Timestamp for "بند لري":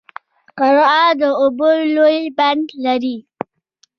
2.37-3.17